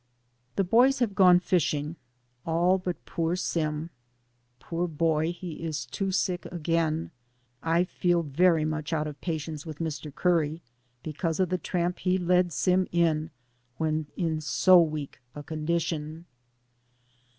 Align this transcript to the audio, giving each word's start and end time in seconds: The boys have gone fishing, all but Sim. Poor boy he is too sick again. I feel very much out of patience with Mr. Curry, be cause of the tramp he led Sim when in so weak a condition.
The 0.55 0.63
boys 0.63 0.97
have 0.97 1.13
gone 1.13 1.39
fishing, 1.39 1.95
all 2.43 2.79
but 2.79 2.97
Sim. 3.37 3.91
Poor 4.59 4.87
boy 4.87 5.31
he 5.31 5.63
is 5.63 5.85
too 5.85 6.11
sick 6.11 6.47
again. 6.47 7.11
I 7.61 7.83
feel 7.83 8.23
very 8.23 8.65
much 8.65 8.93
out 8.93 9.05
of 9.05 9.21
patience 9.21 9.63
with 9.63 9.77
Mr. 9.77 10.11
Curry, 10.11 10.63
be 11.03 11.13
cause 11.13 11.39
of 11.39 11.49
the 11.49 11.59
tramp 11.59 11.99
he 11.99 12.17
led 12.17 12.51
Sim 12.51 12.87
when 13.77 14.07
in 14.17 14.41
so 14.41 14.81
weak 14.81 15.19
a 15.35 15.43
condition. 15.43 16.25